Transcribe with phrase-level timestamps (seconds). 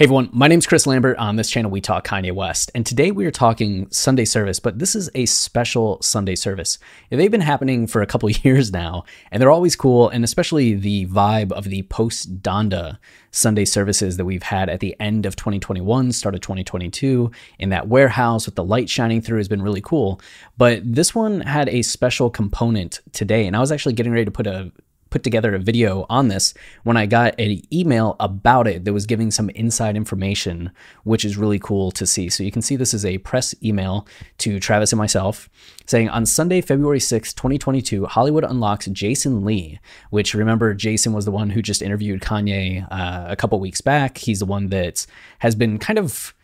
[0.00, 1.18] Hey everyone, my name is Chris Lambert.
[1.18, 2.70] On this channel, we talk Kanye West.
[2.74, 6.78] And today we are talking Sunday service, but this is a special Sunday service.
[7.10, 10.08] They've been happening for a couple years now, and they're always cool.
[10.08, 12.96] And especially the vibe of the post Donda
[13.30, 17.88] Sunday services that we've had at the end of 2021, start of 2022, in that
[17.88, 20.18] warehouse with the light shining through has been really cool.
[20.56, 23.46] But this one had a special component today.
[23.46, 24.72] And I was actually getting ready to put a
[25.10, 29.06] put together a video on this when I got an email about it that was
[29.06, 30.70] giving some inside information,
[31.04, 32.28] which is really cool to see.
[32.28, 34.06] So you can see this is a press email
[34.38, 35.48] to Travis and myself
[35.86, 39.80] saying on Sunday, February 6, 2022, Hollywood Unlocked's Jason Lee,
[40.10, 44.18] which remember, Jason was the one who just interviewed Kanye uh, a couple weeks back.
[44.18, 45.06] He's the one that
[45.40, 46.34] has been kind of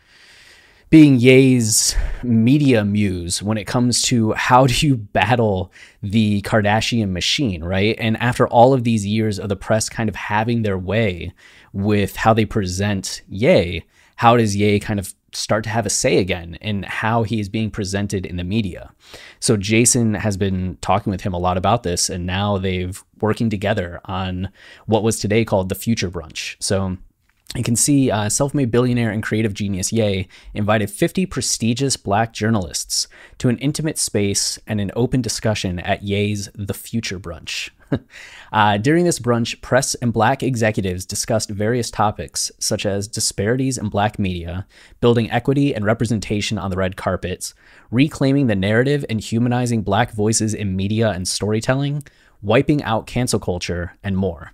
[0.88, 7.64] being Ye's media muse when it comes to how do you battle the Kardashian machine,
[7.64, 7.96] right?
[7.98, 11.32] And after all of these years of the press kind of having their way
[11.72, 13.84] with how they present Ye,
[14.16, 17.48] how does Ye kind of start to have a say again in how he is
[17.48, 18.92] being presented in the media?
[19.40, 23.50] So Jason has been talking with him a lot about this, and now they've working
[23.50, 24.50] together on
[24.86, 26.56] what was today called the Future Brunch.
[26.60, 26.96] So
[27.56, 32.32] you can see uh, self made billionaire and creative genius Ye invited 50 prestigious black
[32.32, 33.08] journalists
[33.38, 37.70] to an intimate space and an open discussion at Ye's The Future Brunch.
[38.52, 43.88] uh, during this brunch, press and black executives discussed various topics such as disparities in
[43.88, 44.66] black media,
[45.00, 47.54] building equity and representation on the red carpets,
[47.90, 52.02] reclaiming the narrative and humanizing black voices in media and storytelling,
[52.42, 54.52] wiping out cancel culture, and more.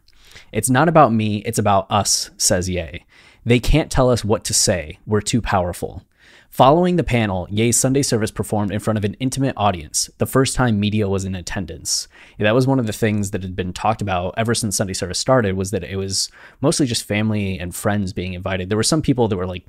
[0.52, 3.04] It's not about me, it's about us, says Ye.
[3.44, 4.98] They can't tell us what to say.
[5.06, 6.04] We're too powerful.
[6.52, 10.54] Following the panel, Ye's Sunday service performed in front of an intimate audience, the first
[10.54, 12.08] time media was in attendance.
[12.38, 15.18] That was one of the things that had been talked about ever since Sunday service
[15.18, 18.68] started was that it was mostly just family and friends being invited.
[18.68, 19.64] There were some people that were like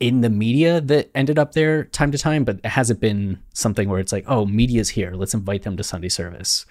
[0.00, 3.88] in the media that ended up there time to time, but it hasn't been something
[3.88, 6.66] where it's like, oh, media's here, let's invite them to Sunday service.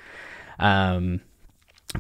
[0.59, 1.22] Um,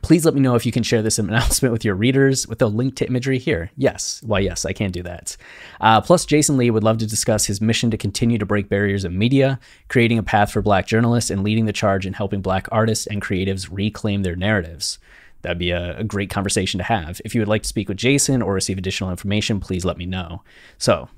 [0.03, 2.67] Please let me know if you can share this announcement with your readers with a
[2.67, 3.71] link to imagery here.
[3.75, 5.35] Yes, why, yes, I can do that.
[5.81, 9.03] Uh, plus, Jason Lee would love to discuss his mission to continue to break barriers
[9.03, 12.67] in media, creating a path for Black journalists, and leading the charge in helping Black
[12.71, 14.99] artists and creatives reclaim their narratives.
[15.41, 17.19] That'd be a, a great conversation to have.
[17.25, 20.05] If you would like to speak with Jason or receive additional information, please let me
[20.05, 20.43] know.
[20.77, 21.09] So,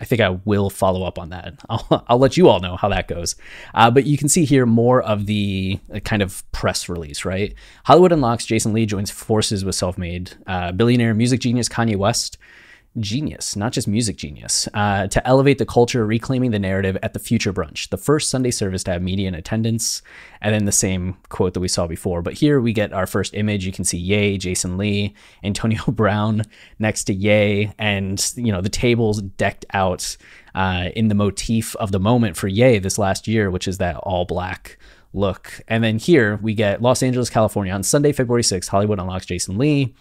[0.00, 1.54] I think I will follow up on that.
[1.68, 3.36] I'll, I'll let you all know how that goes.
[3.74, 7.54] Uh, but you can see here more of the uh, kind of press release, right?
[7.84, 12.38] Hollywood Unlocked's Jason Lee joins forces with self made uh, billionaire music genius Kanye West
[12.98, 17.18] genius, not just music genius, uh, to elevate the culture, reclaiming the narrative at the
[17.18, 20.02] Future Brunch, the first Sunday service to have media in attendance,
[20.40, 22.20] and then the same quote that we saw before.
[22.20, 23.64] But here we get our first image.
[23.64, 25.14] You can see Ye, Jason Lee,
[25.44, 26.42] Antonio Brown
[26.78, 30.16] next to Ye, and you know the tables decked out
[30.54, 33.96] uh, in the motif of the moment for Ye this last year, which is that
[33.98, 34.78] all black
[35.12, 35.60] look.
[35.68, 39.58] And then here we get Los Angeles, California on Sunday, February 6th, Hollywood Unlocked's Jason
[39.58, 39.94] Lee.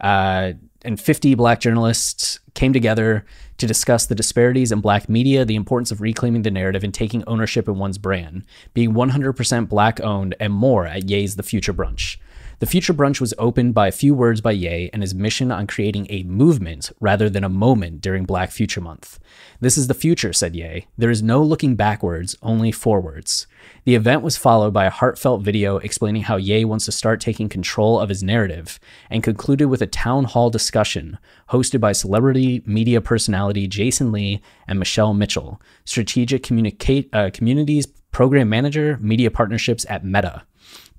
[0.00, 0.52] Uh,
[0.84, 3.24] and 50 black journalists came together
[3.58, 7.22] to discuss the disparities in black media, the importance of reclaiming the narrative and taking
[7.26, 12.16] ownership in one's brand, being 100% black owned, and more at Ye's The Future Brunch.
[12.62, 15.66] The Future Brunch was opened by a few words by Ye and his mission on
[15.66, 19.18] creating a movement rather than a moment during Black Future Month.
[19.58, 20.86] This is the future, said Ye.
[20.96, 23.48] There is no looking backwards, only forwards.
[23.84, 27.48] The event was followed by a heartfelt video explaining how Ye wants to start taking
[27.48, 28.78] control of his narrative
[29.10, 31.18] and concluded with a town hall discussion
[31.50, 38.48] hosted by celebrity media personality Jason Lee and Michelle Mitchell, strategic communicate, uh, communities program
[38.48, 40.44] manager, media partnerships at Meta.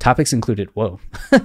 [0.03, 0.99] Topics included, whoa.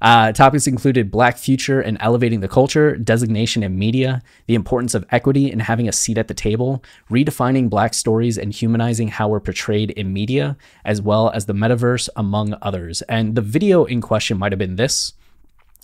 [0.00, 5.04] uh, topics included Black future and elevating the culture, designation in media, the importance of
[5.10, 6.80] equity and having a seat at the table,
[7.10, 12.08] redefining Black stories and humanizing how we're portrayed in media, as well as the metaverse,
[12.14, 13.02] among others.
[13.02, 15.14] And the video in question might have been this.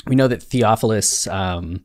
[0.06, 1.27] We know that Theophilus.
[1.27, 1.82] Um,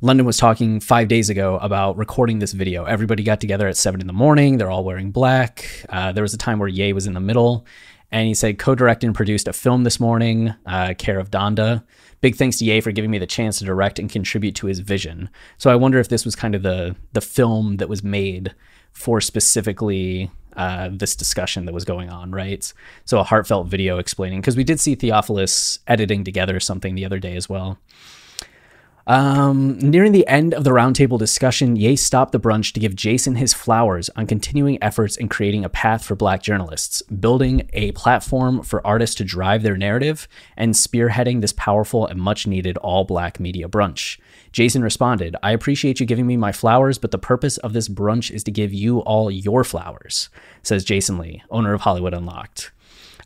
[0.00, 2.84] London was talking five days ago about recording this video.
[2.84, 4.58] Everybody got together at seven in the morning.
[4.58, 5.66] They're all wearing black.
[5.88, 7.64] Uh, there was a time where Ye was in the middle
[8.14, 11.82] and he said, co directed and produced a film this morning, uh, care of Donda.
[12.20, 14.78] Big thanks to Ye for giving me the chance to direct and contribute to his
[14.78, 15.28] vision.
[15.58, 18.54] So I wonder if this was kind of the, the film that was made
[18.92, 22.72] for specifically uh, this discussion that was going on, right?
[23.04, 27.18] So a heartfelt video explaining, because we did see Theophilus editing together something the other
[27.18, 27.80] day as well.
[29.06, 33.34] Um, nearing the end of the roundtable discussion, Ye stopped the brunch to give Jason
[33.34, 38.62] his flowers on continuing efforts in creating a path for black journalists, building a platform
[38.62, 43.38] for artists to drive their narrative, and spearheading this powerful and much needed all black
[43.38, 44.18] media brunch.
[44.52, 48.30] Jason responded, I appreciate you giving me my flowers, but the purpose of this brunch
[48.30, 50.30] is to give you all your flowers,
[50.62, 52.70] says Jason Lee, owner of Hollywood Unlocked.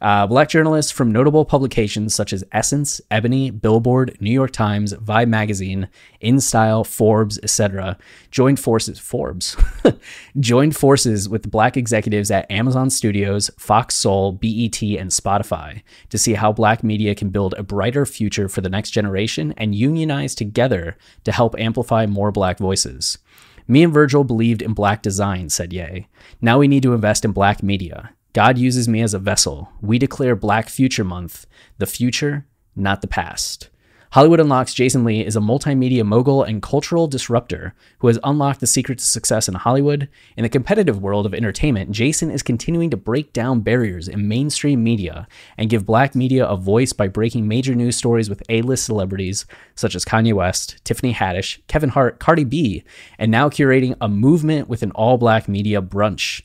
[0.01, 5.29] Uh, black journalists from notable publications such as Essence, Ebony, Billboard, New York Times, Vibe
[5.29, 5.89] Magazine,
[6.23, 7.99] InStyle, Forbes, etc.,
[8.31, 8.99] joined forces.
[8.99, 9.57] Forbes
[10.41, 16.35] joined forces with black executives at Amazon Studios, Fox Soul, BET, and Spotify to see
[16.35, 20.97] how black media can build a brighter future for the next generation and unionize together
[21.25, 23.19] to help amplify more black voices.
[23.67, 26.07] Me and Virgil believed in black design, said Ye.
[26.41, 28.13] Now we need to invest in black media.
[28.35, 29.73] God uses me as a vessel.
[29.81, 31.47] We declare Black Future Month,
[31.79, 32.47] the future,
[32.77, 33.71] not the past.
[34.13, 38.67] Hollywood Unlocked's Jason Lee is a multimedia mogul and cultural disruptor who has unlocked the
[38.67, 40.09] secret to success in Hollywood.
[40.35, 44.83] In the competitive world of entertainment, Jason is continuing to break down barriers in mainstream
[44.83, 45.29] media
[45.59, 49.45] and give black media a voice by breaking major news stories with A list celebrities
[49.75, 52.85] such as Kanye West, Tiffany Haddish, Kevin Hart, Cardi B,
[53.19, 56.43] and now curating a movement with an all black media brunch.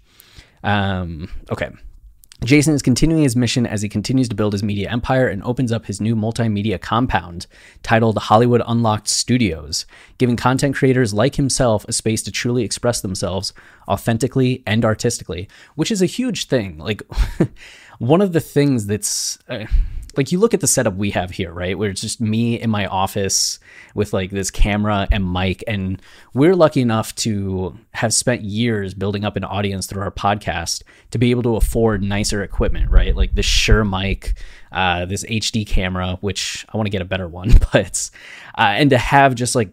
[0.63, 1.69] Um, okay.
[2.44, 5.71] Jason is continuing his mission as he continues to build his media empire and opens
[5.71, 7.48] up his new multimedia compound
[7.83, 9.86] titled Hollywood Unlocked Studios,
[10.18, 13.54] giving content creators like himself a space to truly express themselves
[13.88, 16.77] authentically and artistically, which is a huge thing.
[16.77, 17.01] Like,
[18.00, 19.39] one of the things that's.
[19.48, 19.66] Uh,
[20.15, 21.77] like you look at the setup we have here, right?
[21.77, 23.60] Where it's just me in my office
[23.95, 25.63] with like this camera and mic.
[25.68, 26.01] And
[26.33, 31.18] we're lucky enough to have spent years building up an audience through our podcast to
[31.18, 33.15] be able to afford nicer equipment, right?
[33.15, 34.36] Like this Shure mic,
[34.71, 38.09] uh, this HD camera, which I want to get a better one, but,
[38.57, 39.71] uh, and to have just like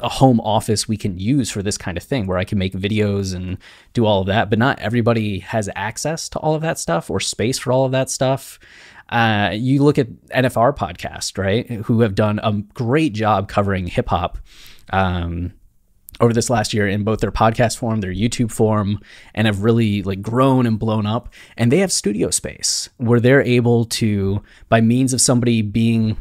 [0.00, 2.74] a home office we can use for this kind of thing where I can make
[2.74, 3.58] videos and
[3.92, 4.50] do all of that.
[4.50, 7.92] But not everybody has access to all of that stuff or space for all of
[7.92, 8.58] that stuff.
[9.08, 11.68] Uh, you look at NFR podcast, right?
[11.84, 14.38] Who have done a great job covering hip hop.
[14.90, 15.52] Um,
[16.20, 19.00] over this last year in both their podcast form, their YouTube form,
[19.34, 21.28] and have really like grown and blown up.
[21.56, 26.16] And they have studio space where they're able to, by means of somebody being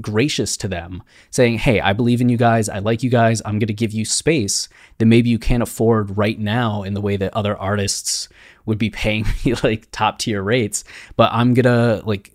[0.00, 2.68] gracious to them, saying, Hey, I believe in you guys.
[2.68, 3.42] I like you guys.
[3.44, 4.68] I'm going to give you space
[4.98, 8.28] that maybe you can't afford right now in the way that other artists
[8.66, 10.84] would be paying me like top tier rates,
[11.16, 12.32] but I'm gonna like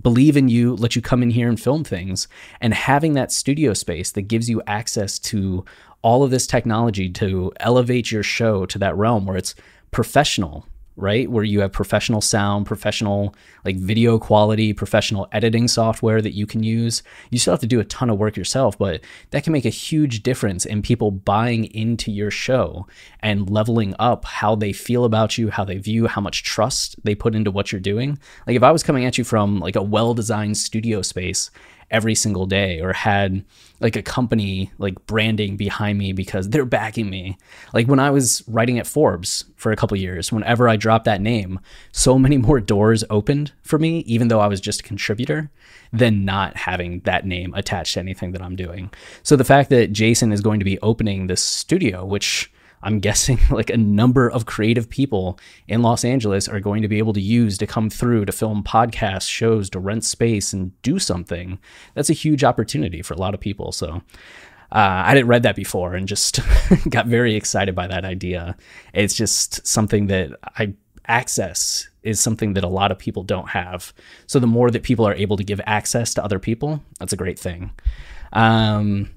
[0.00, 2.28] believe in you, let you come in here and film things.
[2.60, 5.64] And having that studio space that gives you access to
[6.02, 9.54] all of this technology to elevate your show to that realm where it's
[9.90, 10.66] professional
[10.96, 11.30] right?
[11.30, 16.62] Where you have professional sound, professional like video quality, professional editing software that you can
[16.62, 17.02] use.
[17.30, 19.70] You still have to do a ton of work yourself, but that can make a
[19.70, 22.86] huge difference in people buying into your show
[23.20, 27.14] and leveling up how they feel about you, how they view, how much trust they
[27.14, 28.18] put into what you're doing.
[28.46, 31.50] Like if I was coming at you from like a well-designed studio space
[31.90, 33.44] every single day or had
[33.80, 37.36] like a company like branding behind me because they're backing me.
[37.72, 41.20] Like when I was writing at Forbes for a couple years, whenever I dropped that
[41.20, 41.58] name,
[41.92, 45.50] so many more doors opened for me even though I was just a contributor
[45.92, 48.90] than not having that name attached to anything that I'm doing.
[49.22, 53.38] So the fact that Jason is going to be opening this studio which I'm guessing
[53.50, 57.20] like a number of creative people in Los Angeles are going to be able to
[57.20, 61.58] use to come through to film podcasts, shows, to rent space and do something.
[61.94, 63.72] That's a huge opportunity for a lot of people.
[63.72, 64.02] So
[64.72, 66.40] uh, I didn't read that before and just
[66.88, 68.56] got very excited by that idea.
[68.94, 70.74] It's just something that I
[71.06, 73.92] access is something that a lot of people don't have.
[74.26, 77.16] So the more that people are able to give access to other people, that's a
[77.16, 77.72] great thing.
[78.32, 79.10] Um,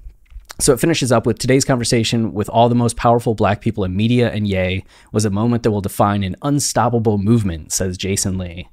[0.60, 3.96] so it finishes up with today's conversation with all the most powerful black people in
[3.96, 8.68] media and Ye was a moment that will define an unstoppable movement, says Jason Lee.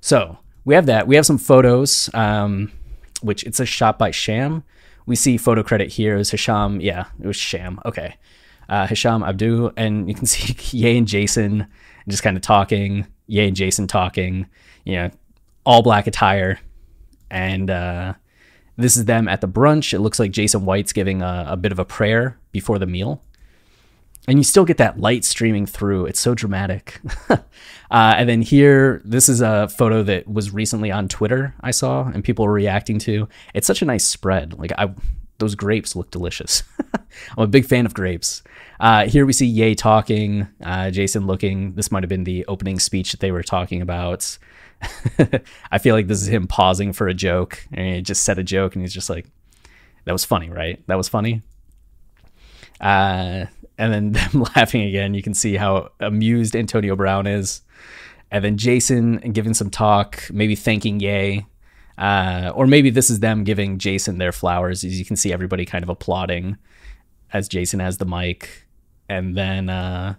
[0.00, 1.06] So we have that.
[1.06, 2.70] We have some photos, um,
[3.22, 4.62] which it's a shot by Sham.
[5.06, 6.80] We see photo credit here is Hisham.
[6.80, 7.80] Yeah, it was Sham.
[7.84, 8.16] Okay.
[8.68, 11.66] Uh, Hisham Abdu, and you can see Ye and Jason
[12.08, 13.06] just kind of talking.
[13.26, 14.46] Ye and Jason talking.
[14.84, 15.10] You know,
[15.64, 16.60] all black attire,
[17.30, 18.14] and uh,
[18.76, 19.92] this is them at the brunch.
[19.92, 23.22] It looks like Jason White's giving a, a bit of a prayer before the meal
[24.28, 26.06] and you still get that light streaming through.
[26.06, 27.00] It's so dramatic.
[27.28, 27.38] uh,
[27.90, 31.54] and then here, this is a photo that was recently on Twitter.
[31.60, 33.28] I saw and people were reacting to.
[33.54, 34.58] It's such a nice spread.
[34.58, 34.94] Like I,
[35.38, 36.62] those grapes look delicious.
[37.36, 38.42] I'm a big fan of grapes.
[38.78, 41.74] Uh, here we see Ye talking, uh, Jason looking.
[41.74, 44.38] This might have been the opening speech that they were talking about.
[45.70, 48.42] I feel like this is him pausing for a joke, and he just said a
[48.44, 49.26] joke, and he's just like,
[50.04, 50.82] "That was funny, right?
[50.88, 51.42] That was funny."
[52.80, 53.46] Uh,
[53.78, 55.14] and then them laughing again.
[55.14, 57.62] You can see how amused Antonio Brown is.
[58.30, 61.44] And then Jason giving some talk, maybe thanking Ye,
[61.98, 64.82] Uh, or maybe this is them giving Jason their flowers.
[64.84, 66.56] As you can see, everybody kind of applauding
[67.32, 68.66] as Jason has the mic.
[69.08, 70.14] And then uh,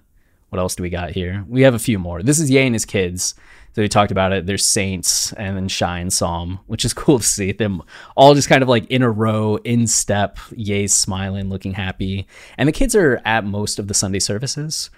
[0.50, 1.44] what else do we got here?
[1.48, 2.22] We have a few more.
[2.22, 3.34] This is Ye and his kids.
[3.74, 4.46] So we talked about it.
[4.46, 7.82] There's Saints and then Shine Psalm, which is cool to see them
[8.16, 10.38] all just kind of like in a row, in step.
[10.56, 12.28] Ye, smiling, looking happy.
[12.58, 14.90] And the kids are at most of the Sunday services.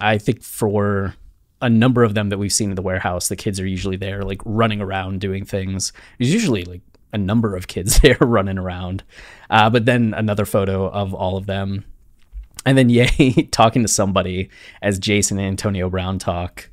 [0.00, 1.14] I think for
[1.62, 4.22] a number of them that we've seen in the warehouse, the kids are usually there,
[4.22, 5.92] like running around doing things.
[6.18, 9.04] There's usually like a number of kids there running around.
[9.48, 11.84] Uh, but then another photo of all of them.
[12.66, 14.50] And then Ye talking to somebody
[14.82, 16.68] as Jason and Antonio Brown talk.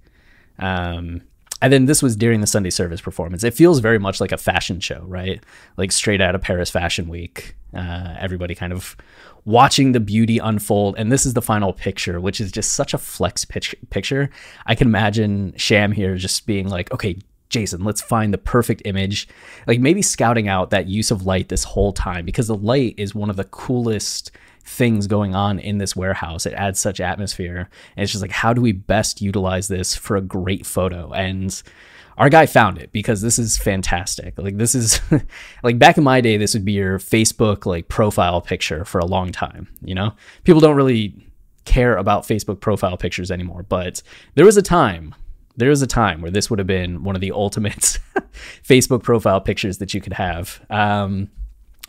[0.57, 1.21] Um,
[1.61, 3.43] and then this was during the Sunday service performance.
[3.43, 5.43] It feels very much like a fashion show, right?
[5.77, 7.55] Like straight out of Paris Fashion Week.
[7.73, 8.97] Uh, everybody kind of
[9.45, 10.95] watching the beauty unfold.
[10.97, 14.29] And this is the final picture, which is just such a flex pitch- picture.
[14.65, 17.17] I can imagine Sham here just being like, okay,
[17.49, 19.27] Jason, let's find the perfect image.
[19.67, 23.13] Like maybe scouting out that use of light this whole time because the light is
[23.13, 24.31] one of the coolest
[24.65, 26.45] things going on in this warehouse.
[26.45, 27.69] It adds such atmosphere.
[27.95, 31.11] And it's just like, how do we best utilize this for a great photo?
[31.11, 31.61] And
[32.17, 34.37] our guy found it because this is fantastic.
[34.37, 35.01] Like this is
[35.63, 39.05] like back in my day, this would be your Facebook like profile picture for a
[39.05, 39.67] long time.
[39.83, 40.13] You know,
[40.43, 41.15] people don't really
[41.65, 44.01] care about Facebook profile pictures anymore, but
[44.35, 45.15] there was a time.
[45.57, 47.99] There was a time where this would have been one of the ultimate
[48.63, 50.63] Facebook profile pictures that you could have.
[50.69, 51.29] Um,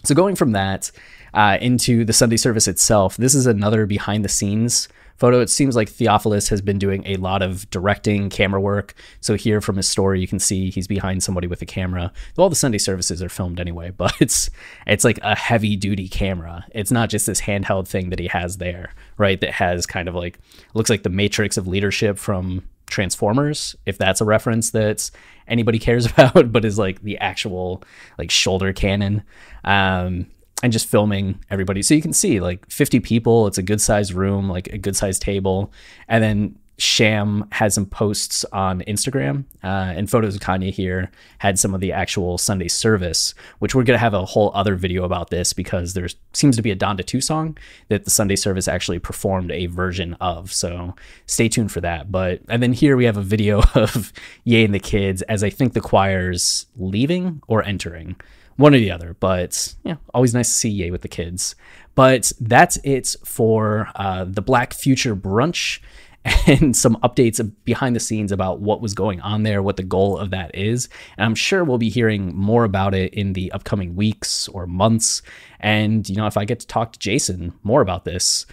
[0.05, 0.91] so going from that,
[1.35, 3.17] uh, into the Sunday service itself.
[3.17, 4.89] This is another behind the scenes
[5.23, 5.41] photo.
[5.41, 8.95] It seems like Theophilus has been doing a lot of directing, camera work.
[9.21, 12.13] So here from his story, you can see he's behind somebody with a camera.
[12.37, 14.51] All the Sunday services are filmed anyway, but it's
[14.85, 16.67] it's like a heavy duty camera.
[16.73, 19.41] It's not just this handheld thing that he has there, right?
[19.41, 20.41] That has kind of like
[20.75, 25.09] looks like the matrix of leadership from Transformers, if that's a reference that
[25.47, 27.85] anybody cares about, but is like the actual
[28.19, 29.23] like shoulder cannon.
[29.63, 30.27] Um,
[30.63, 31.83] and just filming everybody.
[31.83, 34.97] So you can see like 50 people, it's a good sized room, like a good
[34.97, 35.73] sized table.
[36.09, 41.59] And then Sham had some posts on Instagram uh, and photos of Kanye here had
[41.59, 45.05] some of the actual Sunday service, which we're going to have a whole other video
[45.05, 47.57] about this because there seems to be a Donda 2 song
[47.89, 50.53] that the Sunday service actually performed a version of.
[50.53, 52.11] So stay tuned for that.
[52.11, 54.13] But, and then here we have a video of
[54.45, 58.17] Ye and the kids as I think the choir's leaving or entering
[58.63, 59.17] one or the other.
[59.19, 61.55] But yeah, always nice to see Ye with the kids.
[61.95, 65.81] But that's it for uh, the Black Future brunch
[66.47, 70.17] and some updates behind the scenes about what was going on there, what the goal
[70.17, 70.89] of that is.
[71.19, 75.23] And I'm sure we'll be hearing more about it in the upcoming weeks or months.
[75.59, 78.47] And, you know, if I get to talk to Jason more about this,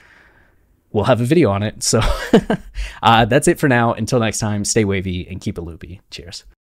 [0.91, 1.83] we'll have a video on it.
[1.83, 2.01] So
[3.03, 3.93] uh, that's it for now.
[3.93, 6.01] Until next time, stay wavy and keep it loopy.
[6.09, 6.45] Cheers.